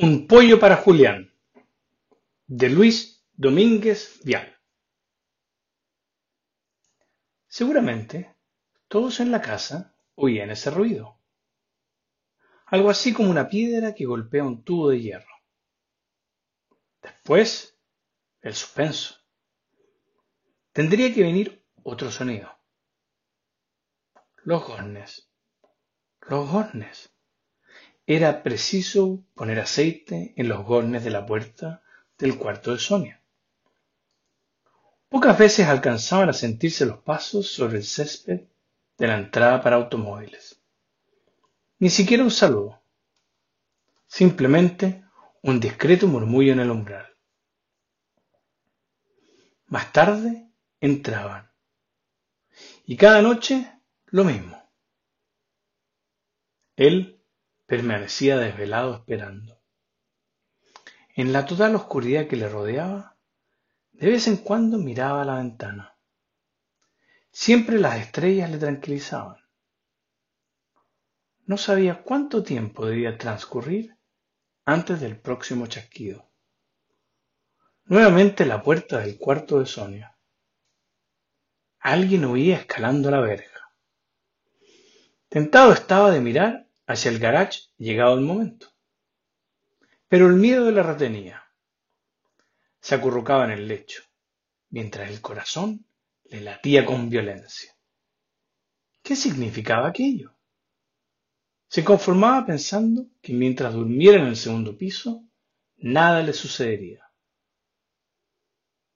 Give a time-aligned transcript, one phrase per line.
[0.00, 1.34] Un pollo para Julián,
[2.46, 4.56] de Luis Domínguez Vial.
[7.48, 8.36] Seguramente
[8.86, 11.18] todos en la casa oían ese ruido,
[12.66, 15.34] algo así como una piedra que golpea un tubo de hierro.
[17.02, 17.76] Después,
[18.40, 19.16] el suspenso.
[20.72, 22.56] Tendría que venir otro sonido.
[24.44, 25.28] Los goznes.
[26.20, 27.17] Los goznes.
[28.10, 31.82] Era preciso poner aceite en los goznes de la puerta
[32.16, 33.20] del cuarto de Sonia.
[35.10, 38.44] Pocas veces alcanzaban a sentirse los pasos sobre el césped
[38.96, 40.58] de la entrada para automóviles.
[41.80, 42.80] Ni siquiera un saludo.
[44.06, 45.04] Simplemente
[45.42, 47.14] un discreto murmullo en el umbral.
[49.66, 50.48] Más tarde
[50.80, 51.50] entraban.
[52.86, 53.70] Y cada noche
[54.06, 54.58] lo mismo.
[56.74, 57.17] Él
[57.68, 59.60] permanecía desvelado esperando.
[61.14, 63.18] En la total oscuridad que le rodeaba,
[63.92, 65.98] de vez en cuando miraba a la ventana.
[67.30, 69.36] Siempre las estrellas le tranquilizaban.
[71.44, 73.98] No sabía cuánto tiempo debía transcurrir
[74.64, 76.30] antes del próximo chasquido.
[77.84, 80.16] Nuevamente la puerta del cuarto de Sonia.
[81.80, 83.74] Alguien huía escalando la verja.
[85.28, 88.72] Tentado estaba de mirar hacia el garage llegado el momento.
[90.08, 91.44] Pero el miedo la retenía.
[92.80, 94.02] Se acurrucaba en el lecho,
[94.70, 95.86] mientras el corazón
[96.24, 97.76] le latía con violencia.
[99.02, 100.34] ¿Qué significaba aquello?
[101.68, 105.22] Se conformaba pensando que mientras durmiera en el segundo piso,
[105.76, 107.04] nada le sucedería.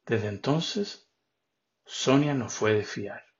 [0.06, 1.10] Desde entonces,
[1.84, 3.31] Sonia no fue de fiar.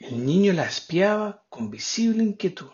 [0.00, 2.70] El niño la espiaba con visible inquietud.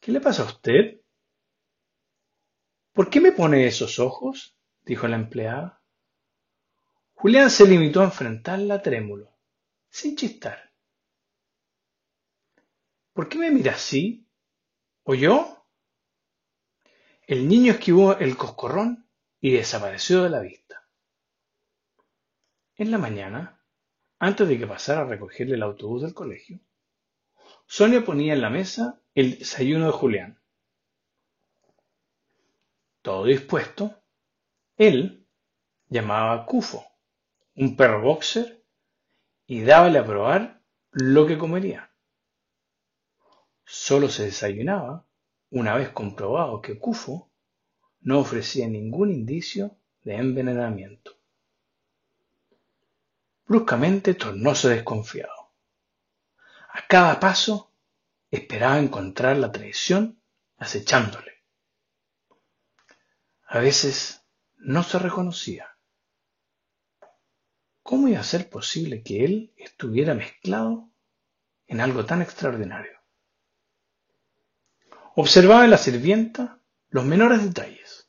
[0.00, 1.00] ¿Qué le pasa a usted?
[2.92, 4.56] ¿Por qué me pone esos ojos?
[4.82, 5.82] dijo la empleada.
[7.14, 9.36] Julián se limitó a enfrentarla trémulo,
[9.90, 10.72] sin chistar.
[13.12, 14.28] ¿Por qué me mira así?
[15.02, 15.66] ¿O yo?
[17.26, 20.88] El niño esquivó el coscorrón y desapareció de la vista.
[22.76, 23.53] En la mañana,
[24.24, 26.58] antes de que pasara a recogerle el autobús del colegio,
[27.66, 30.40] Sonia ponía en la mesa el desayuno de Julián.
[33.02, 34.02] Todo dispuesto,
[34.78, 35.26] él
[35.88, 36.86] llamaba a Cufo,
[37.56, 38.64] un perro boxer,
[39.46, 40.62] y dábale a probar
[40.92, 41.90] lo que comería.
[43.66, 45.06] Solo se desayunaba
[45.50, 47.30] una vez comprobado que Cufo
[48.00, 51.12] no ofrecía ningún indicio de envenenamiento.
[53.46, 55.52] Bruscamente tornóse desconfiado.
[56.70, 57.72] A cada paso
[58.30, 60.20] esperaba encontrar la traición
[60.56, 61.42] acechándole.
[63.46, 64.22] A veces
[64.56, 65.76] no se reconocía.
[67.82, 70.90] ¿Cómo iba a ser posible que él estuviera mezclado
[71.66, 72.98] en algo tan extraordinario?
[75.16, 78.08] Observaba en la sirvienta los menores detalles.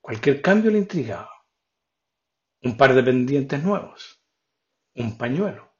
[0.00, 1.31] Cualquier cambio le intrigaba
[2.62, 4.22] un par de pendientes nuevos,
[4.94, 5.72] un pañuelo.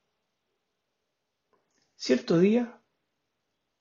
[1.94, 2.82] Cierto día,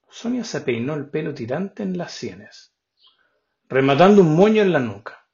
[0.08, 2.76] Sonia se peinó el pelo tirante en las sienes,
[3.68, 5.28] rematando un moño en la nuca.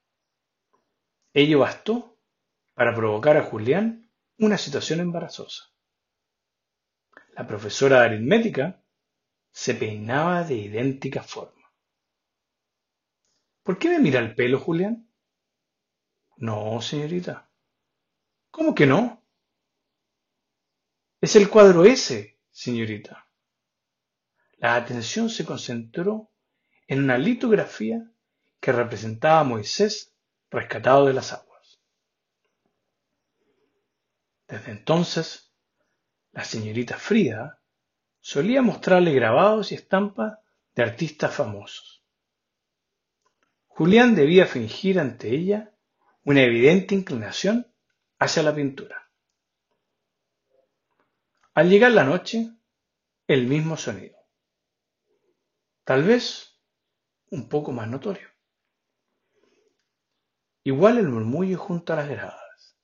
[1.34, 2.18] Ello bastó
[2.74, 5.66] para provocar a Julián una situación embarazosa.
[7.34, 8.82] La profesora de aritmética
[9.52, 11.70] se peinaba de idéntica forma.
[13.64, 15.12] ¿Por qué me mira el pelo, Julián?
[16.38, 17.47] No, señorita.
[18.58, 19.24] ¿Cómo que no?
[21.22, 23.30] Es el cuadro ese, señorita.
[24.58, 26.32] La atención se concentró
[26.88, 28.02] en una litografía
[28.60, 30.16] que representaba a Moisés
[30.50, 31.80] rescatado de las aguas.
[34.48, 35.54] Desde entonces,
[36.32, 37.62] la señorita Frida
[38.20, 40.40] solía mostrarle grabados y estampas
[40.74, 42.04] de artistas famosos.
[43.68, 45.76] Julián debía fingir ante ella
[46.24, 47.72] una evidente inclinación
[48.20, 49.10] hacia la pintura.
[51.54, 52.52] Al llegar la noche,
[53.28, 54.18] el mismo sonido.
[55.84, 56.60] Tal vez
[57.30, 58.30] un poco más notorio.
[60.64, 62.78] Igual el murmullo junto a las gradas,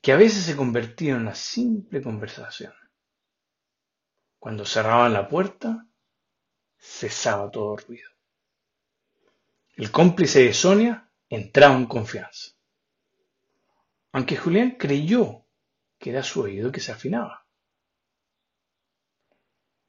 [0.00, 2.74] que a veces se convertía en una simple conversación.
[4.38, 5.86] Cuando cerraban la puerta,
[6.78, 8.10] cesaba todo ruido.
[9.74, 12.55] El cómplice de Sonia entraba en confianza
[14.16, 15.44] aunque Julián creyó
[15.98, 17.46] que era su oído que se afinaba.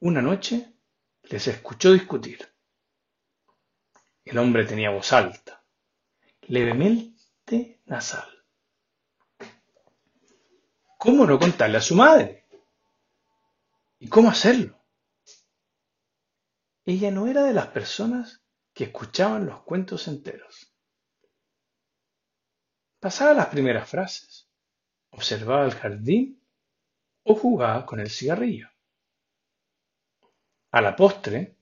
[0.00, 0.74] Una noche
[1.22, 2.46] les escuchó discutir.
[4.26, 5.64] El hombre tenía voz alta,
[6.42, 8.28] levemente nasal.
[10.98, 12.46] ¿Cómo no contarle a su madre?
[13.98, 14.78] ¿Y cómo hacerlo?
[16.84, 18.42] Ella no era de las personas
[18.74, 20.77] que escuchaban los cuentos enteros.
[23.00, 24.48] Pasaba las primeras frases,
[25.10, 26.42] observaba el jardín
[27.22, 28.68] o jugaba con el cigarrillo.
[30.72, 31.56] A la postre,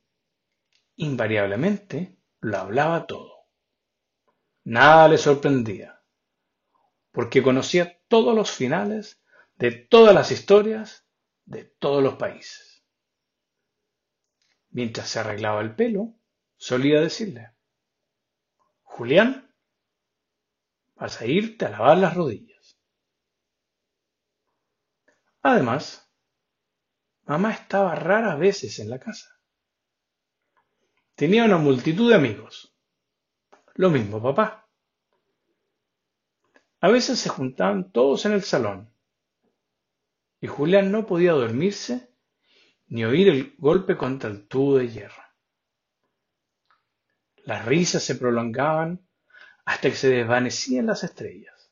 [0.96, 3.46] invariablemente, lo hablaba todo.
[4.64, 6.02] Nada le sorprendía,
[7.12, 9.22] porque conocía todos los finales
[9.56, 11.06] de todas las historias
[11.44, 12.82] de todos los países.
[14.70, 16.14] Mientras se arreglaba el pelo,
[16.56, 17.52] solía decirle,
[18.82, 19.45] Julián,
[20.96, 22.78] vas a irte a lavar las rodillas.
[25.42, 26.10] Además,
[27.24, 29.28] mamá estaba raras veces en la casa.
[31.14, 32.76] Tenía una multitud de amigos.
[33.74, 34.68] Lo mismo papá.
[36.80, 38.92] A veces se juntaban todos en el salón
[40.40, 42.12] y Julián no podía dormirse
[42.86, 45.22] ni oír el golpe contra el tubo de hierro.
[47.44, 49.05] Las risas se prolongaban
[49.66, 51.70] hasta que se desvanecían las estrellas.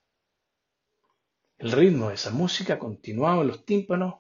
[1.57, 4.17] El ritmo de esa música continuaba en los tímpanos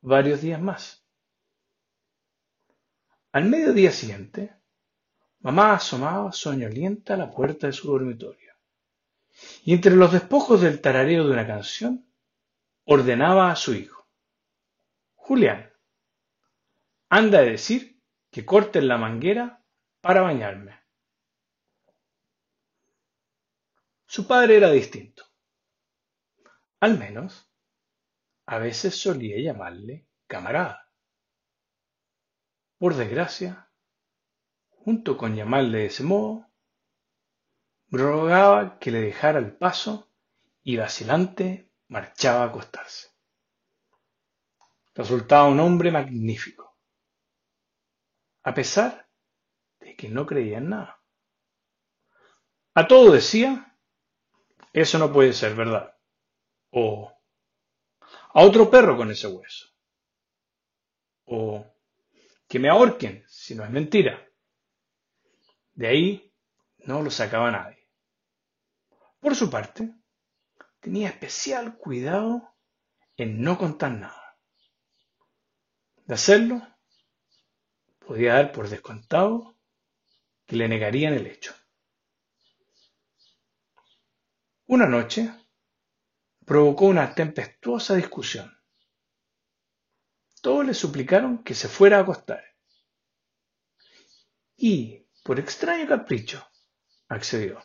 [0.00, 1.04] varios días más.
[3.32, 4.56] Al mediodía siguiente,
[5.40, 8.54] mamá asomaba soñolienta a la puerta de su dormitorio,
[9.64, 12.10] y entre los despojos del tarareo de una canción,
[12.84, 14.08] ordenaba a su hijo,
[15.14, 15.70] Julián,
[17.10, 19.62] anda a decir que corten la manguera
[20.00, 20.79] para bañarme.
[24.12, 25.22] Su padre era distinto.
[26.80, 27.48] Al menos,
[28.44, 30.90] a veces solía llamarle camarada.
[32.76, 33.70] Por desgracia,
[34.68, 36.50] junto con llamarle de ese modo,
[37.88, 40.10] rogaba que le dejara el paso
[40.64, 43.10] y vacilante marchaba a acostarse.
[44.92, 46.76] Resultaba un hombre magnífico,
[48.42, 49.08] a pesar
[49.78, 51.00] de que no creía en nada.
[52.74, 53.69] A todo decía,
[54.72, 55.96] eso no puede ser verdad.
[56.70, 57.12] O,
[58.32, 59.66] a otro perro con ese hueso.
[61.24, 61.66] O,
[62.48, 64.28] que me ahorquen si no es mentira.
[65.72, 66.34] De ahí
[66.78, 67.88] no lo sacaba nadie.
[69.20, 69.94] Por su parte,
[70.80, 72.54] tenía especial cuidado
[73.16, 74.38] en no contar nada.
[76.06, 76.66] De hacerlo,
[77.98, 79.56] podía dar por descontado
[80.46, 81.54] que le negarían el hecho.
[84.70, 85.28] Una noche
[86.46, 88.56] provocó una tempestuosa discusión.
[90.40, 92.40] Todos le suplicaron que se fuera a acostar.
[94.56, 96.48] Y, por extraño capricho,
[97.08, 97.60] accedió.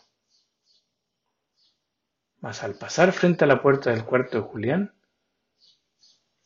[2.37, 4.99] Mas al pasar frente a la puerta del cuarto de Julián,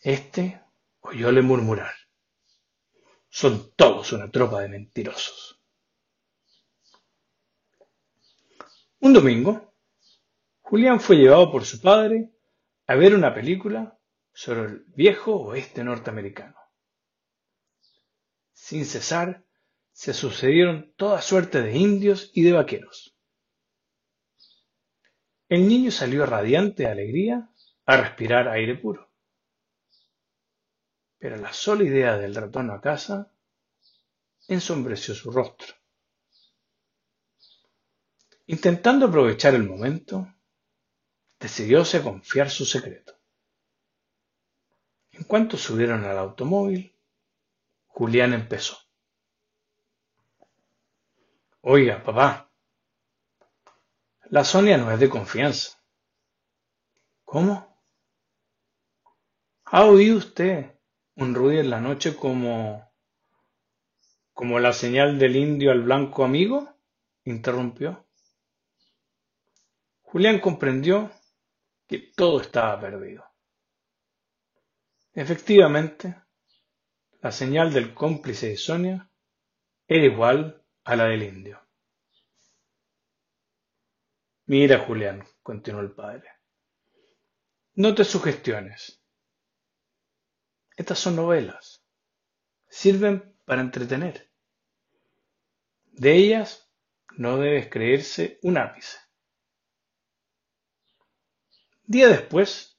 [0.01, 0.61] éste
[0.99, 1.93] oyóle murmurar.
[3.29, 5.63] Son todos una tropa de mentirosos.
[8.99, 9.68] Un domingo,
[10.69, 12.29] Julián fue llevado por su padre
[12.85, 13.99] a ver una película
[14.31, 16.55] sobre el viejo oeste norteamericano.
[18.53, 19.43] Sin cesar,
[19.91, 23.17] se sucedieron toda suerte de indios y de vaqueros.
[25.47, 27.49] El niño salió radiante de alegría
[27.87, 29.11] a respirar aire puro.
[31.17, 33.33] Pero la sola idea del retorno a casa
[34.47, 35.73] ensombreció su rostro.
[38.45, 40.27] Intentando aprovechar el momento,
[41.39, 43.17] decidióse confiar su secreto.
[45.11, 46.95] En cuanto subieron al automóvil,
[47.87, 48.77] Julián empezó.
[51.61, 52.49] Oiga, papá,
[54.29, 55.77] la Sonia no es de confianza.
[57.25, 57.77] ¿Cómo?
[59.65, 60.79] ¿Ha oído usted
[61.15, 62.89] un ruido en la noche como...
[64.33, 66.75] como la señal del indio al blanco amigo?
[67.25, 68.07] interrumpió.
[70.01, 71.11] Julián comprendió
[71.89, 73.25] que todo estaba perdido.
[75.11, 76.15] Efectivamente,
[77.19, 79.11] la señal del cómplice de Sonia
[79.87, 81.59] era igual a la del indio.
[84.45, 86.29] Mira, Julián, continuó el padre,
[87.73, 89.03] no te sugestiones.
[90.77, 91.83] Estas son novelas.
[92.67, 94.31] Sirven para entretener.
[95.85, 96.71] De ellas
[97.17, 99.08] no debes creerse un ápice.
[101.89, 102.77] Día después,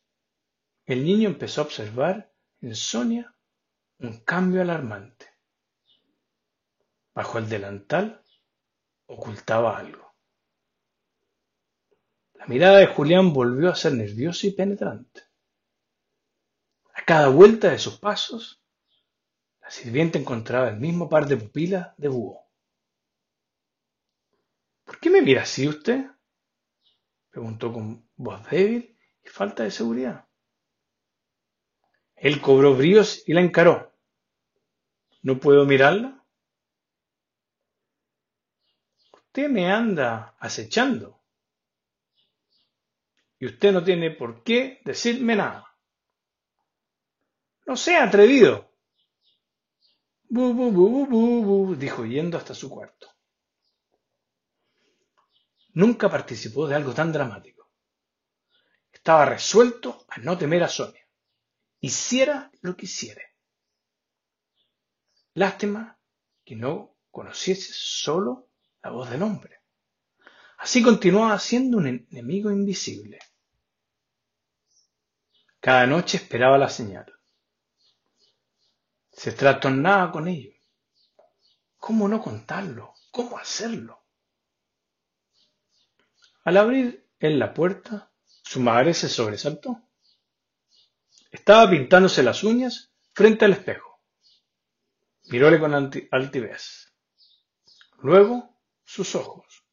[0.86, 3.34] el niño empezó a observar en Sonia
[3.98, 5.26] un cambio alarmante.
[7.12, 8.22] Bajo el delantal
[9.06, 10.14] ocultaba algo.
[12.34, 15.22] La mirada de Julián volvió a ser nerviosa y penetrante.
[16.94, 18.62] A cada vuelta de sus pasos,
[19.60, 22.48] la sirvienta encontraba el mismo par de pupilas de búho.
[24.84, 26.06] ¿Por qué me mira así usted?
[27.28, 28.96] preguntó con voz débil
[29.30, 30.26] falta de seguridad.
[32.16, 33.92] Él cobró bríos y la encaró.
[35.22, 36.24] ¿No puedo mirarla?
[39.12, 41.22] Usted me anda acechando.
[43.38, 45.66] Y usted no tiene por qué decirme nada.
[47.66, 48.70] No sea atrevido.
[50.28, 53.06] Bu, bu, bu, bu, bu, dijo yendo hasta su cuarto.
[55.74, 57.59] Nunca participó de algo tan dramático.
[59.00, 61.00] Estaba resuelto a no temer a Sonia,
[61.80, 63.22] hiciera lo que hiciera.
[65.32, 65.98] Lástima
[66.44, 68.50] que no conociese solo
[68.82, 69.62] la voz del hombre.
[70.58, 73.18] Así continuaba siendo un enemigo invisible.
[75.60, 77.10] Cada noche esperaba la señal.
[79.12, 80.52] Se trastornaba con ello.
[81.78, 82.92] ¿Cómo no contarlo?
[83.10, 84.04] ¿Cómo hacerlo?
[86.44, 88.09] Al abrir él la puerta,
[88.50, 89.80] su madre se sobresaltó.
[91.30, 94.02] Estaba pintándose las uñas frente al espejo.
[95.26, 95.72] Miróle con
[96.10, 96.92] altivez.
[97.98, 99.64] Luego sus ojos,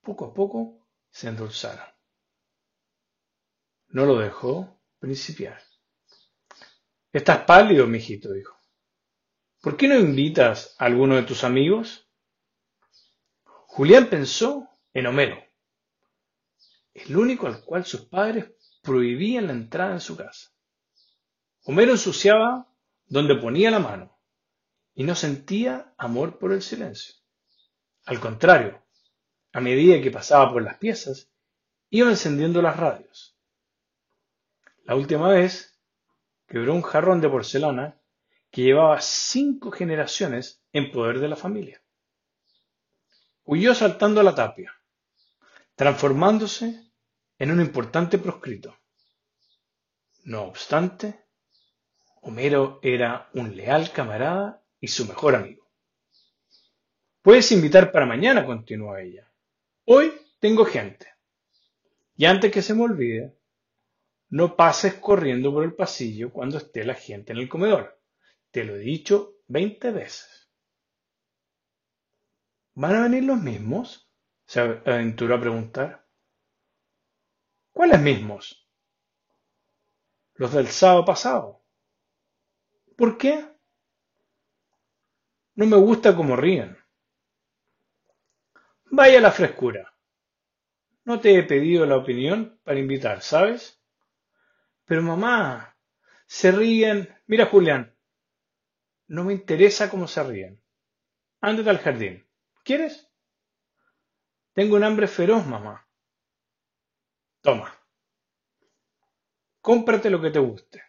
[0.00, 1.86] poco a poco, se endulzaron.
[3.90, 5.62] No lo dejó principiar.
[7.12, 8.58] Estás pálido, mijito, dijo.
[9.60, 12.10] ¿Por qué no invitas a alguno de tus amigos?
[13.44, 15.43] Julián pensó en Homero,
[16.94, 18.46] el único al cual sus padres
[18.82, 20.50] prohibían la entrada en su casa.
[21.64, 22.68] Homero ensuciaba
[23.06, 24.18] donde ponía la mano
[24.94, 27.14] y no sentía amor por el silencio.
[28.06, 28.82] Al contrario,
[29.52, 31.30] a medida que pasaba por las piezas,
[31.90, 33.36] iba encendiendo las radios.
[34.84, 35.80] La última vez
[36.46, 38.00] quebró un jarrón de porcelana
[38.50, 41.82] que llevaba cinco generaciones en poder de la familia.
[43.44, 44.72] Huyó saltando a la tapia,
[45.74, 46.83] transformándose
[47.44, 48.74] en un importante proscrito.
[50.24, 51.26] No obstante,
[52.22, 55.70] Homero era un leal camarada y su mejor amigo.
[57.20, 59.30] Puedes invitar para mañana, continuó ella.
[59.84, 60.10] Hoy
[60.40, 61.06] tengo gente.
[62.16, 63.36] Y antes que se me olvide,
[64.30, 68.00] no pases corriendo por el pasillo cuando esté la gente en el comedor.
[68.52, 70.50] Te lo he dicho veinte veces.
[72.72, 74.10] ¿Van a venir los mismos?
[74.46, 76.03] se aventuró a preguntar.
[77.74, 78.66] ¿Cuáles mismos?
[80.36, 81.62] Los del sábado pasado.
[82.96, 83.46] ¿Por qué?
[85.56, 86.78] No me gusta cómo ríen.
[88.90, 89.92] Vaya la frescura.
[91.04, 93.82] No te he pedido la opinión para invitar, ¿sabes?
[94.84, 95.76] Pero mamá,
[96.26, 97.12] se ríen.
[97.26, 97.94] Mira, Julián,
[99.08, 100.62] no me interesa cómo se ríen.
[101.40, 102.26] Ándate al jardín.
[102.64, 103.10] ¿Quieres?
[104.54, 105.83] Tengo un hambre feroz, mamá.
[107.44, 107.70] Toma.
[109.60, 110.82] Cómprate lo que te guste.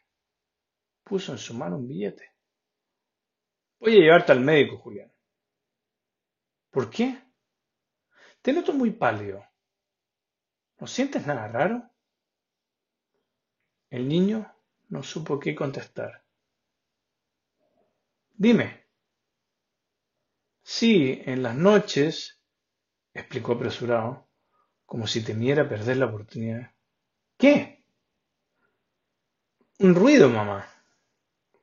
[1.04, 2.32] Puso en su mano un billete.
[3.80, 5.12] Voy a llevarte al médico, Julián.
[6.72, 7.22] ¿Por qué?
[8.42, 9.46] Te noto muy pálido.
[10.80, 11.92] ¿No sientes nada raro?
[13.90, 14.50] El niño
[14.88, 16.24] no supo qué contestar.
[18.34, 18.86] Dime.
[20.64, 22.42] Sí, en las noches,
[23.14, 24.25] explicó apresurado,
[24.86, 26.72] como si temiera perder la oportunidad.
[27.38, 27.84] ¿Qué?
[29.80, 30.68] Un ruido, mamá.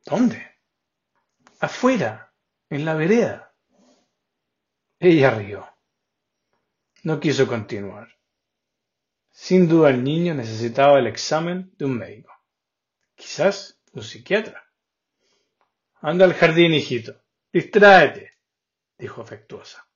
[0.04, 0.46] ¿Dónde?
[1.60, 2.34] Afuera,
[2.68, 3.54] en la vereda.
[4.98, 5.66] Ella rió.
[7.04, 8.08] No quiso continuar.
[9.30, 12.32] Sin duda el niño necesitaba el examen de un médico.
[13.14, 14.62] Quizás un psiquiatra.
[16.00, 17.22] Anda al jardín, hijito.
[17.52, 18.38] Distráete,
[18.98, 19.86] dijo afectuosa.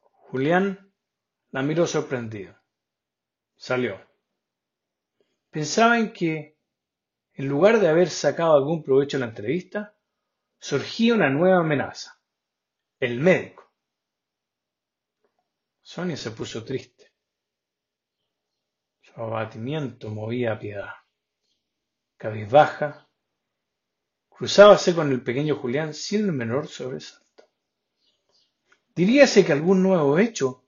[0.00, 0.87] Julián
[1.50, 2.54] la miró sorprendido.
[3.56, 4.00] Salió.
[5.50, 6.58] Pensaba en que,
[7.34, 9.96] en lugar de haber sacado algún provecho en la entrevista,
[10.58, 12.20] surgía una nueva amenaza.
[13.00, 13.72] El médico.
[15.80, 17.12] Sonia se puso triste.
[19.00, 20.90] Su abatimiento movía a piedad.
[22.18, 23.08] Cabizbaja,
[24.28, 27.44] cruzábase con el pequeño Julián sin el menor sobresalto.
[28.94, 30.67] Diríase que algún nuevo hecho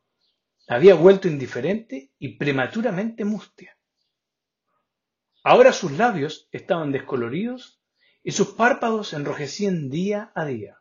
[0.74, 3.76] había vuelto indiferente y prematuramente mustia.
[5.42, 7.82] Ahora sus labios estaban descoloridos
[8.22, 10.78] y sus párpados enrojecían día a día.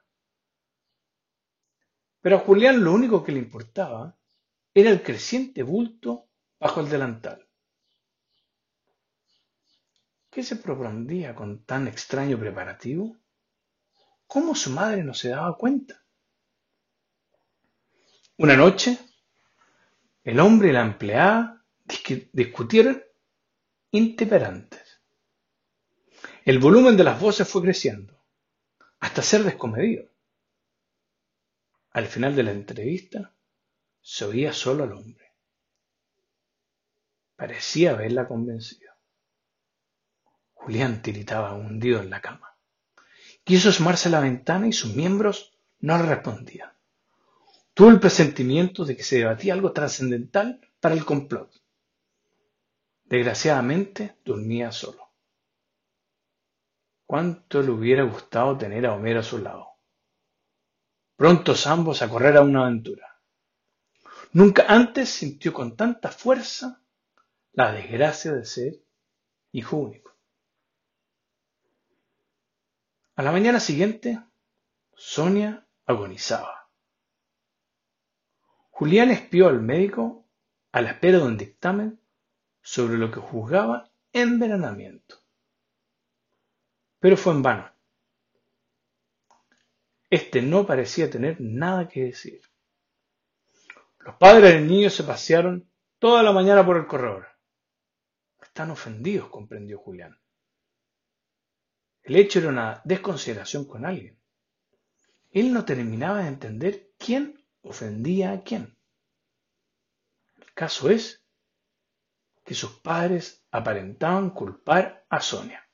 [2.21, 4.15] Pero a Julián lo único que le importaba
[4.75, 6.29] era el creciente bulto
[6.59, 7.47] bajo el delantal.
[10.29, 13.17] ¿Qué se propondría con tan extraño preparativo?
[14.27, 16.03] ¿Cómo su madre no se daba cuenta?
[18.37, 18.99] Una noche,
[20.29, 21.65] el hombre y la empleada
[22.33, 23.03] discutieron
[23.89, 25.01] intemperantes.
[26.45, 28.23] El volumen de las voces fue creciendo,
[28.99, 30.07] hasta ser descomedido.
[31.89, 33.33] Al final de la entrevista,
[34.01, 35.33] se oía solo al hombre.
[37.35, 38.93] Parecía haberla convencido.
[40.53, 42.55] Julián tiritaba hundido en la cama.
[43.43, 46.71] Quiso asomarse a la ventana y sus miembros no le respondían.
[47.79, 51.49] Tuvo el presentimiento de que se debatía algo trascendental para el complot.
[53.05, 55.13] Desgraciadamente dormía solo.
[57.05, 59.77] Cuánto le hubiera gustado tener a Homero a su lado.
[61.15, 63.17] Prontos ambos a correr a una aventura.
[64.33, 66.83] Nunca antes sintió con tanta fuerza
[67.53, 68.73] la desgracia de ser
[69.53, 70.17] hijo único.
[73.15, 74.21] A la mañana siguiente,
[74.97, 76.58] Sonia agonizaba.
[78.79, 80.25] Julián espió al médico
[80.71, 81.99] a la espera de un dictamen
[82.61, 85.17] sobre lo que juzgaba envenenamiento.
[86.97, 87.73] Pero fue en vano.
[90.09, 92.41] Este no parecía tener nada que decir.
[93.99, 97.27] Los padres del niño se pasearon toda la mañana por el corredor.
[98.41, 100.17] Están ofendidos, comprendió Julián.
[102.01, 104.17] El hecho era una desconsideración con alguien.
[105.31, 108.77] Él no terminaba de entender quién ofendía a quién.
[110.37, 111.23] El caso es
[112.43, 115.67] que sus padres aparentaban culpar a Sonia.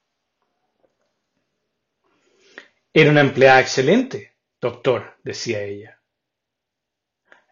[2.94, 6.02] Era una empleada excelente, doctor, decía ella.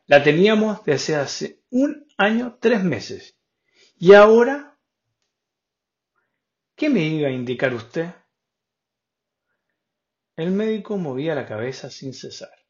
[0.06, 3.38] La teníamos desde hace un año, tres meses.
[3.98, 4.78] Y ahora,
[6.76, 8.14] ¿qué me iba a indicar usted?
[10.36, 12.63] El médico movía la cabeza sin cesar.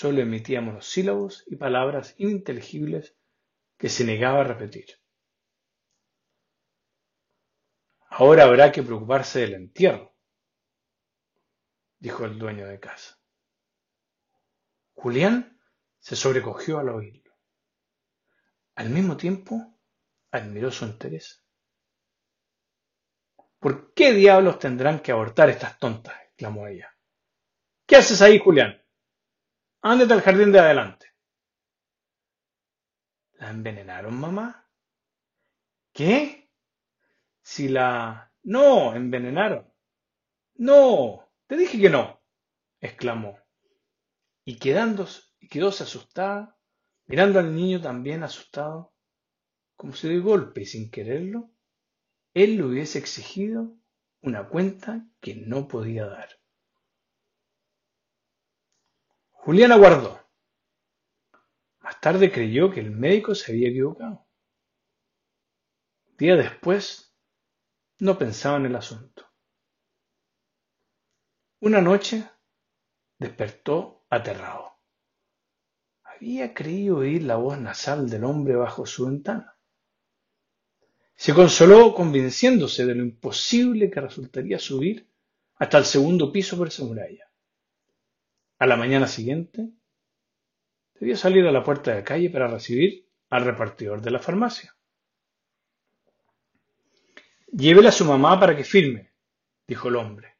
[0.00, 3.16] Solo emitíamos los sílabos y palabras ininteligibles
[3.76, 4.86] que se negaba a repetir.
[8.08, 10.14] Ahora habrá que preocuparse del entierro,
[11.98, 13.18] dijo el dueño de casa.
[14.92, 15.60] Julián
[15.98, 17.36] se sobrecogió al oírlo.
[18.76, 19.80] Al mismo tiempo,
[20.30, 21.44] admiró su interés.
[23.58, 26.14] ¿Por qué diablos tendrán que abortar estas tontas?
[26.22, 26.96] exclamó ella.
[27.84, 28.80] ¿Qué haces ahí, Julián?
[29.82, 31.06] Ándate al jardín de adelante.
[33.34, 34.68] ¿La envenenaron, mamá?
[35.92, 36.50] ¿Qué?
[37.42, 38.32] Si la...
[38.42, 39.72] No, envenenaron.
[40.56, 42.20] No, te dije que no,
[42.80, 43.38] exclamó
[44.48, 46.56] y quedóse asustada,
[47.06, 48.94] mirando al niño también asustado,
[49.76, 51.50] como si de golpe y sin quererlo,
[52.32, 53.76] él le hubiese exigido
[54.22, 56.30] una cuenta que no podía dar.
[59.48, 60.20] Julián aguardó.
[61.80, 64.28] Más tarde creyó que el médico se había equivocado.
[66.18, 67.16] Día después,
[68.00, 69.24] no pensaba en el asunto.
[71.60, 72.28] Una noche
[73.18, 74.82] despertó aterrado.
[76.02, 79.56] Había creído oír la voz nasal del hombre bajo su ventana.
[81.14, 85.10] Se consoló convenciéndose de lo imposible que resultaría subir
[85.54, 87.27] hasta el segundo piso por esa muralla.
[88.58, 89.70] A la mañana siguiente,
[90.94, 94.76] debió salir a la puerta de la calle para recibir al repartidor de la farmacia.
[97.52, 99.12] Llévele a su mamá para que firme,
[99.66, 100.36] dijo el hombre,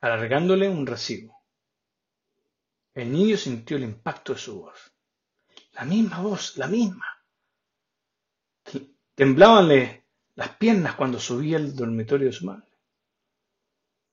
[0.00, 1.44] alargándole un recibo.
[2.92, 4.92] El niño sintió el impacto de su voz.
[5.72, 7.06] La misma voz, la misma.
[9.14, 10.06] Temblábanle
[10.36, 12.68] las piernas cuando subía al dormitorio de su madre.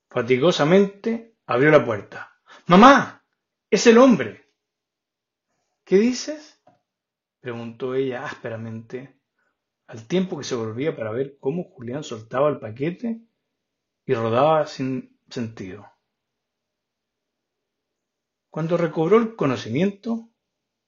[0.10, 2.31] Fatigosamente abrió la puerta.
[2.68, 3.24] Mamá,
[3.70, 4.46] es el hombre.
[5.84, 6.62] ¿Qué dices?
[7.40, 9.20] preguntó ella ásperamente,
[9.88, 13.20] al tiempo que se volvía para ver cómo Julián soltaba el paquete
[14.06, 15.92] y rodaba sin sentido.
[18.50, 20.30] Cuando recobró el conocimiento,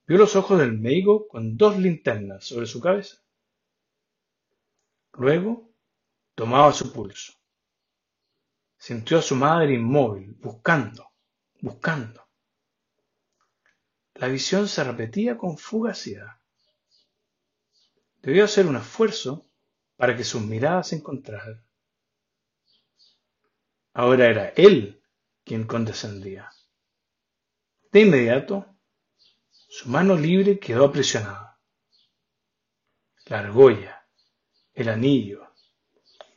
[0.06, 3.18] vio los ojos del médico con dos linternas sobre su cabeza.
[5.14, 5.72] Luego
[6.36, 7.34] tomaba su pulso.
[8.78, 11.13] Sintió a su madre inmóvil, buscando,
[11.64, 12.28] buscando.
[14.16, 16.42] La visión se repetía con fugacidad.
[18.22, 19.50] Debió hacer un esfuerzo
[19.96, 21.66] para que sus miradas se encontraran.
[23.94, 25.02] Ahora era él
[25.46, 26.52] quien condescendía.
[27.94, 28.66] De inmediato,
[29.50, 31.62] su mano libre quedó aprisionada.
[33.28, 34.06] La argolla,
[34.74, 35.48] el anillo,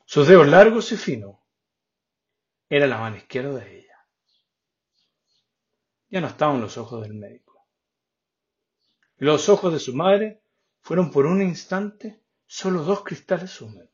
[0.04, 1.36] sus dedos largos y finos,
[2.68, 3.85] era la mano izquierda de ella.
[6.08, 7.66] Ya no estaban los ojos del médico.
[9.18, 10.42] Los ojos de su madre
[10.80, 13.90] fueron por un instante solo dos cristales húmedos.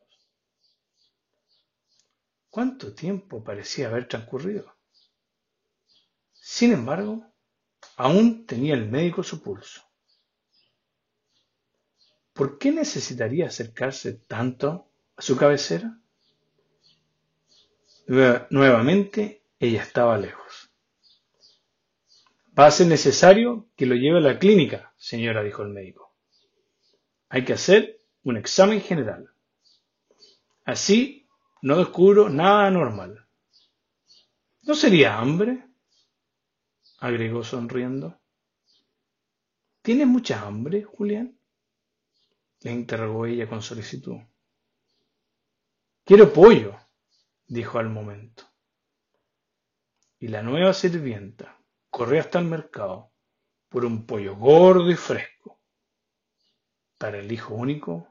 [2.51, 4.77] ¿Cuánto tiempo parecía haber transcurrido?
[6.33, 7.33] Sin embargo,
[7.97, 9.81] aún tenía el médico su pulso.
[12.35, 15.99] ¿Por qué necesitaría acercarse tanto a su cabecera?
[18.51, 20.72] Nuevamente ella estaba lejos.
[22.59, 26.15] Va a ser necesario que lo lleve a la clínica, señora, dijo el médico.
[27.31, 29.31] Hay que hacer un examen general.
[30.65, 31.27] Así
[31.63, 33.27] no descubro nada anormal.
[34.63, 35.67] ¿No sería hambre?
[36.99, 38.21] agregó sonriendo.
[39.81, 41.39] ¿Tienes mucha hambre, Julián?
[42.61, 44.19] le interrogó ella con solicitud.
[46.05, 46.77] Quiero pollo,
[47.47, 48.45] dijo al momento.
[50.21, 51.62] Y la nueva sirvienta
[51.93, 53.13] corrió hasta el mercado
[53.69, 55.61] por un pollo gordo y fresco
[56.99, 58.09] para el hijo único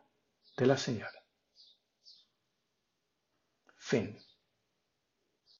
[0.56, 1.26] de la señora.
[3.76, 4.18] Fin.